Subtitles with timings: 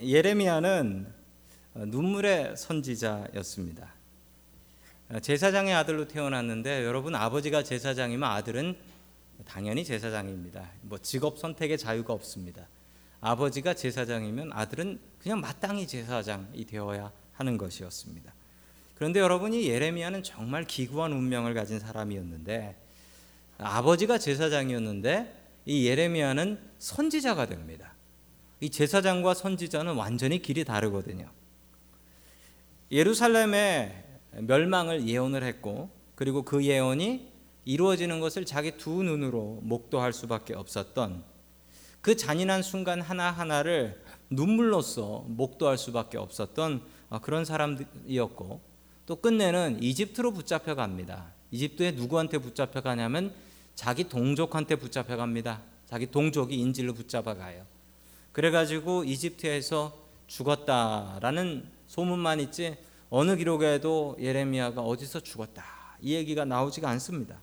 [0.00, 1.06] 예레미야는
[1.74, 3.92] 눈물의 선지자였습니다.
[5.22, 8.76] 제사장의 아들로 태어났는데 여러분 아버지가 제사장이면 아들은
[9.46, 10.68] 당연히 제사장입니다.
[10.82, 12.66] 뭐 직업 선택의 자유가 없습니다.
[13.20, 18.32] 아버지가 제사장이면 아들은 그냥 마땅히 제사장이 되어야 하는 것이었습니다.
[18.94, 22.76] 그런데 여러분이 예레미야는 정말 기구한 운명을 가진 사람이었는데
[23.58, 25.34] 아버지가 제사장이었는데
[25.66, 27.92] 이 예레미야는 선지자가 됩니다.
[28.60, 31.30] 이 제사장과 선지자는 완전히 길이 다르거든요.
[32.90, 37.28] 예루살렘의 멸망을 예언을 했고 그리고 그 예언이
[37.64, 41.22] 이루어지는 것을 자기 두 눈으로 목도할 수밖에 없었던
[42.00, 46.82] 그 잔인한 순간 하나하나를 눈물로써 목도할 수밖에 없었던
[47.22, 48.60] 그런 사람이었고
[49.06, 51.32] 또 끝내는 이집트로 붙잡혀 갑니다.
[51.50, 53.32] 이집트에 누구한테 붙잡혀 가냐면
[53.74, 55.62] 자기 동족한테 붙잡혀 갑니다.
[55.86, 57.64] 자기 동족이 인질로 붙잡아 가요.
[58.38, 62.76] 그래가지고 이집트에서 죽었다라는 소문만 있지
[63.10, 65.64] 어느 기록에도 예레미야가 어디서 죽었다
[66.00, 67.40] 이 얘기가 나오지가 않습니다.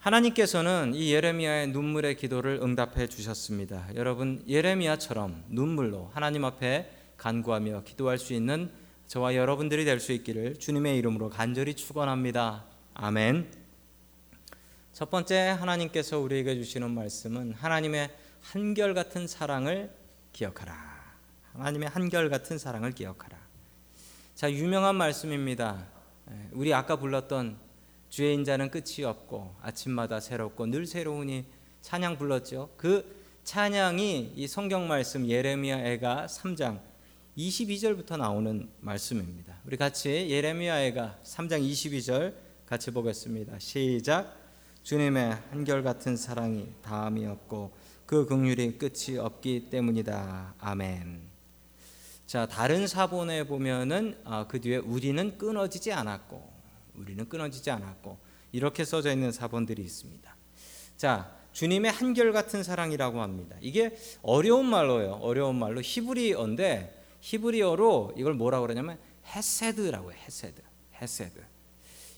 [0.00, 3.86] 하나님께서는 이 예레미야의 눈물의 기도를 응답해 주셨습니다.
[3.94, 8.72] 여러분 예레미야처럼 눈물로 하나님 앞에 간구하며 기도할 수 있는
[9.06, 12.64] 저와 여러분들이 될 수 있기를 주님의 이름으로 간절히 축원합니다.
[12.94, 13.52] 아멘.
[14.92, 19.92] 첫 번째 하나님께서 우리에게 주시는 말씀은 하나님의 한결같은 사랑을
[20.32, 20.74] 기억하라.
[21.54, 23.36] 하나님의 한결같은 사랑을 기억하라.
[24.36, 25.84] 자, 유명한 말씀입니다.
[26.30, 27.56] 예, 우리 아까 불렀던
[28.08, 31.44] 주의 인자는 끝이 없고 아침마다 새롭고 늘 새로우니
[31.82, 32.70] 찬양 불렀죠.
[32.76, 36.80] 그 찬양이 이 성경 말씀 예레미야애가 3장
[37.36, 39.56] 22절부터 나오는 말씀입니다.
[39.64, 43.58] 우리 같이 예레미야애가 3장 22절 같이 보겠습니다.
[43.58, 44.36] 시작.
[44.84, 50.54] 주님의 한결같은 사랑이 다함이 없고 그 긍휼이 끝이 없기 때문이다.
[50.58, 51.28] 아멘.
[52.26, 56.56] 자, 다른 사본에 보면은 아, 그 뒤에 우리는 끊어지지 않았고
[56.94, 58.18] 우리는 끊어지지 않았고
[58.52, 60.36] 이렇게 써져 있는 사본들이 있습니다.
[60.96, 63.56] 자, 주님의 한결같은 사랑이라고 합니다.
[63.60, 65.18] 이게 어려운 말로요.
[65.22, 70.20] 어려운 말로 히브리어인데 히브리어로 이걸 뭐라 그러냐면 헤세드라고 해요.
[70.24, 70.62] 헤세드.
[71.00, 71.40] 헤세드.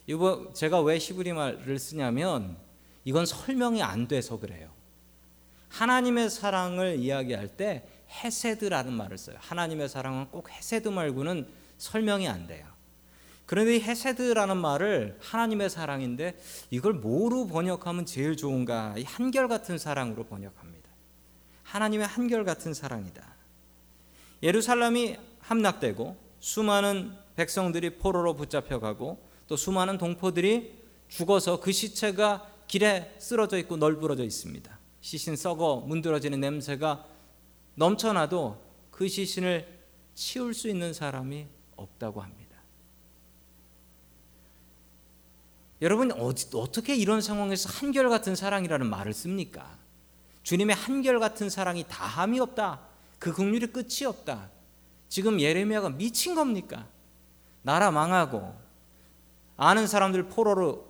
[0.07, 2.59] 이거 제가 왜 히브리 말을 쓰냐면
[3.05, 4.71] 이건 설명이 안 돼서 그래요.
[5.69, 9.37] 하나님의 사랑을 이야기할 때 헤세드라는 말을 써요.
[9.41, 11.47] 하나님의 사랑은 꼭 헤세드 말고는
[11.79, 12.67] 설명이 안 돼요.
[13.47, 16.39] 그런데 이 헤세드라는 말을 하나님의 사랑인데
[16.71, 18.95] 이걸 뭐로 번역하면 제일 좋은가?
[18.99, 20.89] 이 한결같은 사랑으로 번역합니다.
[21.63, 23.37] 하나님의 한결같은 사랑이다.
[24.43, 30.79] 예루살렘이 함락되고 수많은 백성들이 포로로 붙잡혀가고 또 수많은 동포들이
[31.09, 34.78] 죽어서 그 시체가 길에 쓰러져 있고 널브러져 있습니다.
[35.01, 37.05] 시신 썩어 문드러지는 냄새가
[37.75, 39.79] 넘쳐나도 그 시신을
[40.15, 42.49] 치울 수 있는 사람이 없다고 합니다.
[45.81, 49.79] 여러분 어떻게 이런 상황에서 한결같은 사랑이라는 말을 씁니까?
[50.43, 52.81] 주님의 한결같은 사랑이 다함이 없다.
[53.19, 54.51] 그 긍휼이 끝이 없다.
[55.09, 56.87] 지금 예레미야가 미친 겁니까?
[57.63, 58.55] 나라 망하고
[59.57, 60.89] 아는 사람들 포로로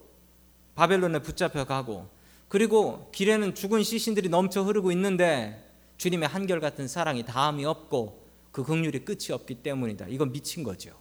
[0.74, 2.08] 바벨론에 붙잡혀 가고
[2.48, 5.64] 그리고 길에는 죽은 시신들이 넘쳐 흐르고 있는데
[5.98, 10.06] 주님의 한결같은 사랑이 다함이 없고 그 긍휼이 끝이 없기 때문이다.
[10.08, 10.98] 이건 미친 거죠.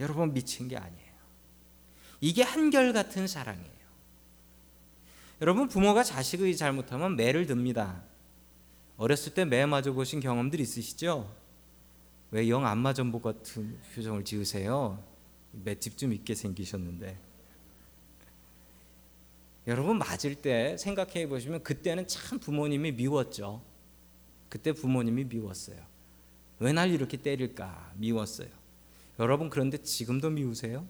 [0.00, 1.12] 여러분 미친 게 아니에요.
[2.20, 3.72] 이게 한결같은 사랑이에요.
[5.40, 8.02] 여러분 부모가 자식이 잘못하면 매를 듭니다.
[8.96, 11.34] 어렸을 때 매 맞아 보신 경험들 있으시죠?
[12.30, 15.02] 왜 영 안 맞은 복 같은 표정을 지으세요?
[15.52, 17.18] 맷집 좀 있게 생기셨는데.
[19.66, 23.62] 여러분 맞을 때 생각해 보시면 그때는 참 부모님이 미웠죠.
[24.48, 25.76] 그때 부모님이 미웠어요.
[26.58, 27.92] 왜 날 이렇게 때릴까?
[27.96, 28.48] 미웠어요.
[29.18, 30.86] 여러분 그런데 지금도 미우세요?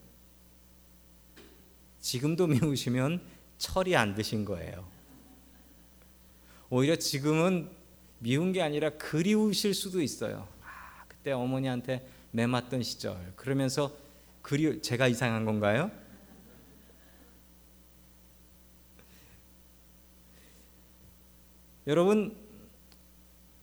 [2.01, 3.21] 지금도 미우시면
[3.59, 4.87] 철이 안 드신 거예요.
[6.71, 7.69] 오히려 지금은
[8.19, 10.49] 미운 게 아니라 그리우실 수도 있어요.
[10.65, 13.33] 아, 그때 어머니한테 매 맞던 시절.
[13.37, 13.95] 그러면서
[14.41, 15.91] 그리 제가 이상한 건가요?
[21.87, 22.37] 여러분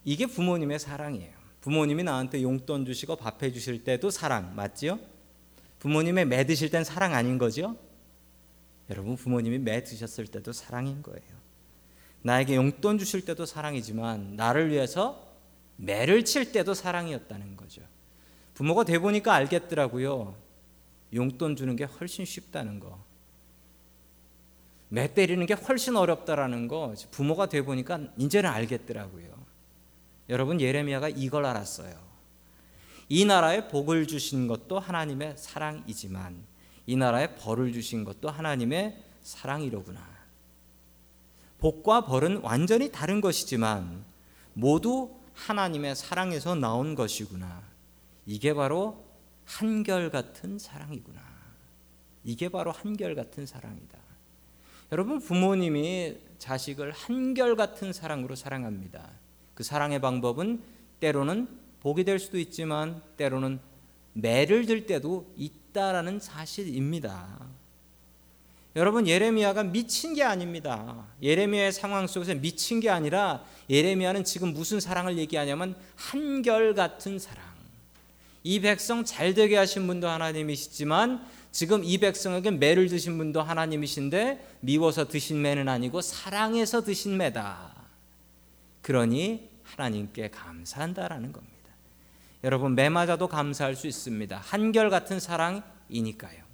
[0.04, 1.38] 이게 부모님의 사랑이에요.
[1.62, 5.00] 부모님이 나한테 용돈 주시고 밥 해 주실 때도 사랑 맞지요?
[5.80, 7.78] 부모님의 매 드실 땐 사랑 아닌 거죠?
[8.90, 11.40] 여러분 부모님이 매 드셨을 때도 사랑인 거예요.
[12.22, 15.26] 나에게 용돈 주실 때도 사랑이지만 나를 위해서
[15.78, 17.82] 매를 칠 때도 사랑이었다는 거죠.
[18.54, 20.36] 부모가 돼 보니까 알겠더라고요.
[21.14, 23.02] 용돈 주는 게 훨씬 쉽다는 거.
[24.90, 29.30] 매 때리는 게 훨씬 어렵다라는 거 부모가 돼 보니까 이제는 알겠더라고요.
[30.30, 32.10] 여러분 예레미야가 이걸 알았어요.
[33.08, 36.44] 이 나라에 복을 주신 것도 하나님의 사랑이지만
[36.86, 40.08] 이 나라에 벌을 주신 것도 하나님의 사랑이로구나.
[41.60, 44.04] 복과 벌은 완전히 다른 것이지만
[44.54, 47.64] 모두 하나님의 사랑에서 나온 것이구나.
[48.26, 49.06] 이게 바로
[49.46, 51.22] 한결같은 사랑이구나.
[52.24, 54.09] 이게 바로 한결같은 사랑이다.
[54.92, 59.08] 여러분 부모님이 자식을 한결같은 사랑으로 사랑합니다.
[59.54, 60.62] 그 사랑의 방법은
[61.00, 61.48] 때로는
[61.82, 63.60] 복이 될 수도 있지만 때로는
[64.14, 67.48] 매를 들 때도 있다라는 사실입니다.
[68.76, 71.06] 여러분 예레미야가 미친 게 아닙니다.
[71.22, 77.49] 예레미야의 상황 속에서 미친 게 아니라 예레미야는 지금 무슨 사랑을 얘기하냐면 한결 같은 사랑.
[78.44, 85.08] 이 백성 잘 되게 하신 분도 하나님이시지만 지금 이 백성에게 매를 드신 분도 하나님이신데 미워서
[85.08, 87.76] 드신 매는 아니고 사랑해서 드신 매다.
[88.82, 91.56] 그러니 하나님께 감사한다라는 겁니다.
[92.44, 94.38] 여러분 매 맞아도 감사할 수 있습니다.
[94.38, 96.50] 한결 같은 사랑이니까요.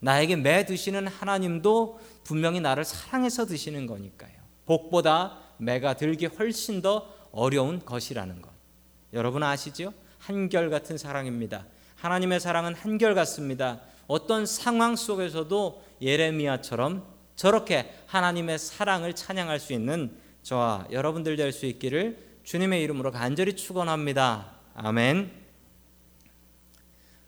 [0.00, 4.34] 나에게 매 드시는 하나님도 분명히 나를 사랑해서 드시는 거니까요.
[4.66, 8.50] 복보다 매가 들기 훨씬 더 어려운 것이라는 것.
[9.12, 9.92] 여러분 아시죠?
[10.18, 11.66] 한결 같은 사랑입니다.
[11.96, 13.80] 하나님의 사랑은 한결 같습니다.
[14.06, 17.04] 어떤 상황 속에서도 예레미야처럼
[17.36, 24.52] 저렇게 하나님의 사랑을 찬양할 수 있는 저와 여러분들 될 수 있기를 주님의 이름으로 간절히 축원합니다.
[24.74, 25.32] 아멘.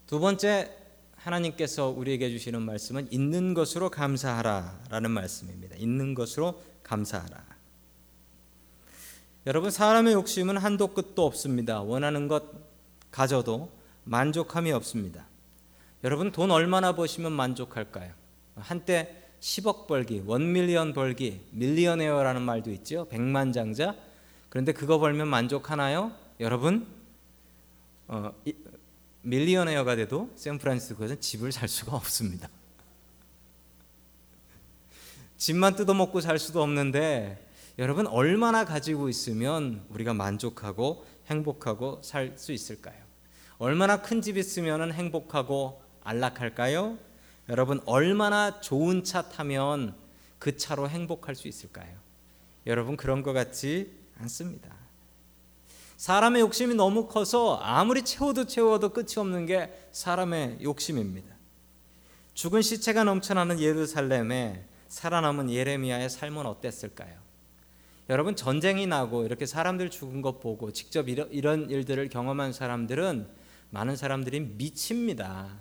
[0.07, 0.73] 두 번째
[1.15, 5.75] 하나님께서 우리에게 주시는 말씀은 있는 것으로 감사하라라는 말씀입니다.
[5.75, 7.43] 있는 것으로 감사하라.
[9.47, 11.81] 여러분 사람의 욕심은 한도 끝도 없습니다.
[11.81, 12.68] 원하는 것
[13.11, 13.71] 가져도
[14.03, 15.25] 만족함이 없습니다.
[16.03, 18.13] 여러분 돈 얼마나 버시면 만족할까요?
[18.55, 23.07] 한때 10억 벌기, one million 벌기, millionaire라는 말도 있죠.
[23.09, 23.95] 백만장자.
[24.49, 26.11] 그런데 그거 벌면 만족하나요?
[26.39, 26.87] 여러분
[28.07, 28.33] 어,
[29.21, 32.49] millionaire가 돼도 샌프란시스코에서 집을 살 수가 없습니다.
[35.37, 37.47] 집만 뜯어먹고 살 수도 없는데
[37.77, 42.97] 여러분 얼마나 가지고 있으면 우리가 만족하고 행복하고 살 수 있을까요?
[43.57, 46.97] 얼마나 큰 집 있으면 행복하고 안락할까요?
[47.49, 49.95] 여러분 얼마나 좋은 차 타면
[50.37, 51.97] 그 차로 행복할 수 있을까요?
[52.65, 54.73] 여러분 그런 것 같지 않습니다.
[55.97, 61.35] 사람의 욕심이 너무 커서 아무리 채워도 채워도 끝이 없는 게 사람의 욕심입니다.
[62.33, 67.17] 죽은 시체가 넘쳐나는 예루살렘에 살아남은 예레미야의 삶은 어땠을까요?
[68.09, 73.27] 여러분 전쟁이 나고 이렇게 사람들 죽은 것 보고 직접 이런, 이런 일들을 경험한 사람들은
[73.69, 75.59] 많은 사람들이 미칩니다.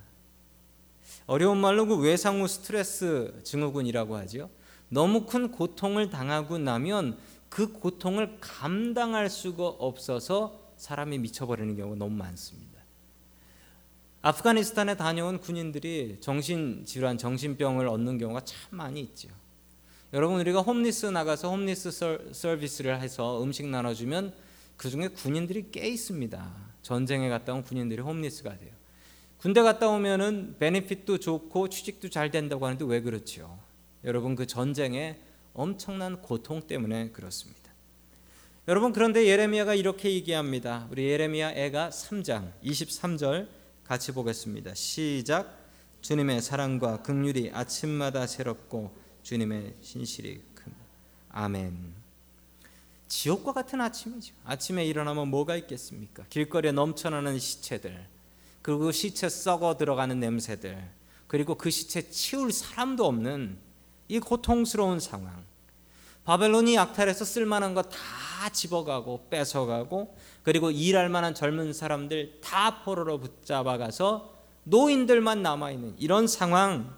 [1.26, 4.48] 어려운 말로 그 외상 후 스트레스 증후군이라고 하죠.
[4.88, 7.18] 너무 큰 고통을 당하고 나면
[7.50, 12.78] 그 고통을 감당할 수가 없어서 사람이 미쳐버리는 경우가 너무 많습니다.
[14.22, 19.28] 아프가니스탄에 다녀온 군인들이 정신질환, 정신병을 얻는 경우가 참 많이 있죠.
[20.14, 21.90] 여러분 우리가 홈리스 나가서 홈리스
[22.32, 24.32] 서비스를 해서 음식 나눠주면
[24.78, 26.54] 그 중에 군인들이 꽤 있습니다.
[26.80, 28.70] 전쟁에 갔다 온 군인들이 홈리스가 돼요.
[29.36, 33.58] 군대 갔다 오면은 베네핏도 좋고 취직도 잘 된다고 하는데 왜 그렇죠?
[34.02, 35.18] 여러분 그 전쟁에
[35.52, 37.70] 엄청난 고통 때문에 그렇습니다.
[38.66, 40.88] 여러분 그런데 예레미야가 이렇게 얘기합니다.
[40.90, 43.48] 우리 예레미야 애가 3장 23절
[43.84, 44.72] 같이 보겠습니다.
[44.74, 45.54] 시작
[46.00, 50.72] 주님의 사랑과 긍휼이 아침마다 새롭고 주님의 신실이 큰
[51.28, 51.92] 아멘.
[53.08, 54.34] 지옥과 같은 아침이죠.
[54.42, 56.24] 아침에 일어나면 뭐가 있겠습니까?
[56.30, 58.06] 길거리에 넘쳐나는 시체들,
[58.62, 60.82] 그리고 시체 썩어 들어가는 냄새들,
[61.26, 63.58] 그리고 그 시체 치울 사람도 없는
[64.08, 65.44] 이 고통스러운 상황.
[66.24, 74.32] 바벨론이 약탈해서 쓸만한 거 다 집어가고 뺏어가고 그리고 일할 만한 젊은 사람들 다 포로로 붙잡아가서
[74.64, 76.97] 노인들만 남아있는 이런 상황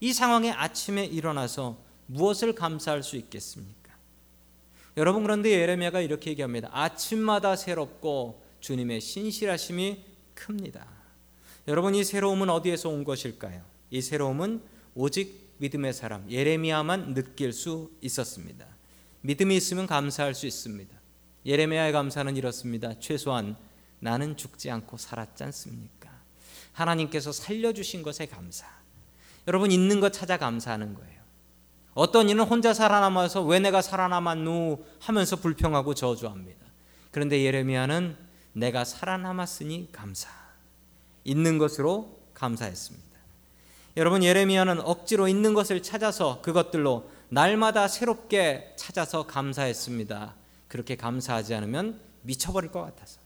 [0.00, 3.80] 이 상황에 아침에 일어나서 무엇을 감사할 수 있겠습니까?
[4.96, 6.68] 여러분 그런데 예레미야가 이렇게 얘기합니다.
[6.72, 10.04] 아침마다 새롭고 주님의 신실하심이
[10.34, 10.86] 큽니다.
[11.68, 13.62] 여러분 이 새로움은 어디에서 온 것일까요?
[13.90, 14.62] 이 새로움은
[14.94, 18.66] 오직 믿음의 사람 예레미야만 느낄 수 있었습니다.
[19.20, 20.98] 믿음이 있으면 감사할 수 있습니다.
[21.44, 22.98] 예레미야의 감사는 이렇습니다.
[22.98, 23.56] 최소한
[23.98, 26.10] 나는 죽지 않고 살았지 않습니까?
[26.72, 28.79] 하나님께서 살려주신 것에 감사.
[29.48, 31.20] 여러분 있는 것 찾아 감사하는 거예요.
[31.94, 36.60] 어떤 이는 혼자 살아남아서 왜 내가 살아남았누 하면서 불평하고 저주합니다.
[37.10, 38.16] 그런데 예레미야는
[38.52, 40.30] 내가 살아남았으니 감사.
[41.24, 43.10] 있는 것으로 감사했습니다.
[43.96, 50.34] 여러분 예레미야는 억지로 있는 것을 찾아서 그것들로 날마다 새롭게 찾아서 감사했습니다.
[50.68, 53.20] 그렇게 감사하지 않으면 미쳐버릴 것 같아서.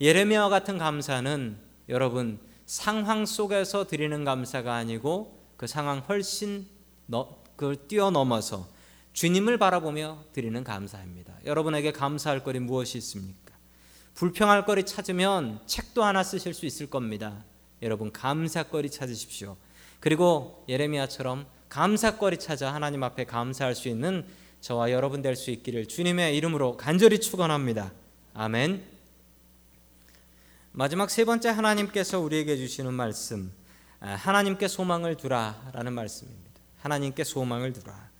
[0.00, 6.66] 예레미야와 같은 감사는 여러분 상황 속에서 드리는 감사가 아니고 그 상황 훨씬
[7.56, 8.68] 그걸 뛰어넘어서
[9.14, 11.32] 주님을 바라보며 드리는 감사입니다.
[11.46, 13.54] 여러분에게 감사할 거리 무엇이 있습니까?
[14.14, 17.42] 불평할 거리 찾으면 책도 하나 쓰실 수 있을 겁니다.
[17.80, 19.56] 여러분 감사거리 찾으십시오.
[19.98, 24.26] 그리고 예레미야처럼 감사거리 찾아 하나님 앞에 감사할 수 있는
[24.60, 27.92] 저와 여러분 될 수 있기를 주님의 이름으로 간절히 축원합니다.
[28.34, 28.97] 아멘.
[30.78, 33.50] 마지막 세 번째 하나님께서 우리에게 주시는 말씀
[33.98, 36.60] 아, 하나님께 소망을 두라라는 말씀입니다.
[36.76, 38.10] 하나님께 소망을 두라.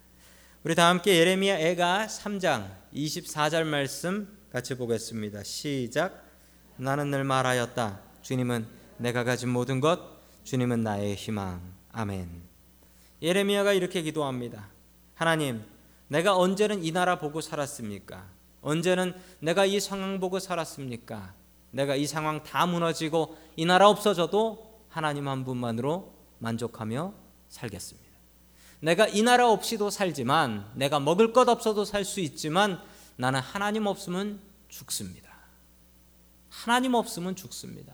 [0.65, 5.45] 우리 다 함께 예레미야 애가 3장 24절 말씀 같이 보겠습니다.
[5.45, 6.25] 시작.
[6.77, 8.00] 나는 늘 말하였다.
[8.23, 10.00] 주님은 내가 가진 모든 것
[10.43, 11.62] 주님은 나의 희망.
[11.93, 12.43] 아멘.
[13.23, 14.69] 예레미야가 이렇게 기도합니다.
[15.15, 15.62] 하나님,
[16.09, 18.27] 내가 언제는 이 나라 보고 살았습니까?
[18.62, 21.38] 언제는 내가 이 상황 보고 살았습니까?
[21.71, 27.13] 내가 이 상황 다 무너지고 이 나라 없어져도 하나님 한 분만으로 만족하며
[27.49, 28.09] 살겠습니다.
[28.81, 32.81] 내가 이 나라 없이도 살지만 내가 먹을 것 없어도 살 수 있지만
[33.17, 35.29] 나는 하나님 없으면 죽습니다.
[36.49, 37.93] 하나님 없으면 죽습니다.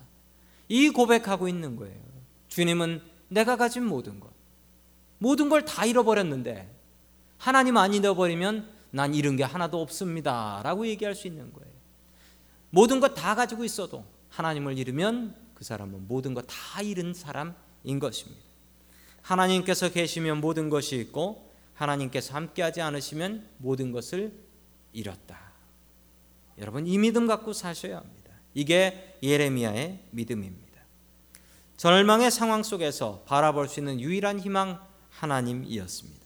[0.69, 2.01] 이 고백하고 있는 거예요.
[2.49, 4.31] 주님은 내가 가진 모든 것,
[5.19, 6.71] 모든 걸 다 잃어버렸는데
[7.39, 10.61] 하나님 안 잃어버리면 난 잃은 게 하나도 없습니다.
[10.63, 11.74] 라고 얘기할 수 있는 거예요.
[12.75, 18.43] 모든 것 다 가지고 있어도 하나님을 잃으면 그 사람은 모든 것 다 잃은 사람인 것입니다.
[19.23, 24.33] 하나님께서 계시면 모든 것이 있고 하나님께서 함께하지 않으시면 모든 것을
[24.93, 25.39] 잃었다.
[26.59, 28.33] 여러분 이 믿음 갖고 사셔야 합니다.
[28.55, 30.81] 이게 예레미야의 믿음입니다.
[31.77, 36.25] 절망의 상황 속에서 바라볼 수 있는 유일한 희망 하나님이었습니다.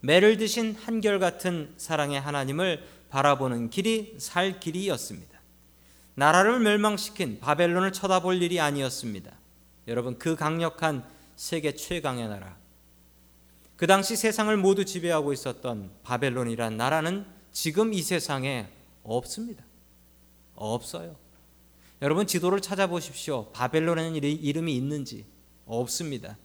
[0.00, 5.33] 매를 드신 한결같은 사랑의 하나님을 바라보는 길이 살 길이었습니다.
[6.14, 9.32] 나라를 멸망시킨 바벨론을 쳐다볼 일이 아니었습니다.
[9.88, 11.04] 여러분 그 강력한
[11.36, 12.56] 세계 최강의 나라
[13.76, 18.68] 그 당시 세상을 모두 지배하고 있었던 바벨론이란 나라는 지금 이 세상에
[19.02, 19.64] 없습니다.
[20.54, 21.16] 없어요.
[22.00, 23.50] 여러분 지도를 찾아보십시오.
[23.52, 25.26] 바벨론에는 이름이 있는지
[25.66, 26.36] 없습니다.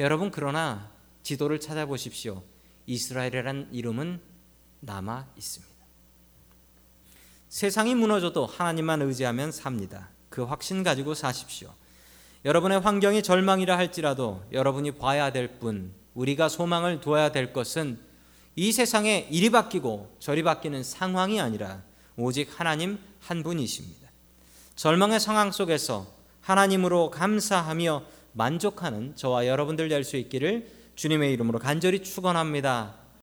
[0.00, 0.90] 여러분 그러나
[1.22, 2.42] 지도를 찾아보십시오.
[2.86, 4.20] 이스라엘이라는 이름은
[4.80, 5.71] 남아 있습니다.
[7.52, 10.08] 세상이 무너져도 하나님만 의지하면 삽니다.
[10.30, 11.68] 그 확신 가지고 사십시오.
[12.46, 17.98] 여러분의 환경이 절망이라 할지라도 여러분이 봐야 될 뿐, 우리가 소망을 두어야 될 것은
[18.56, 21.82] 이 세상에 이리 바뀌고 저리 바뀌는 상황이 아니라
[22.16, 24.08] 오직 하나님 한 분이십니다.
[24.74, 26.06] 절망의 상황 속에서
[26.40, 33.01] 하나님으로 감사하며 만족하는 저와 여러분들 될 수 있기를 주님의 이름으로 간절히 축원합니다.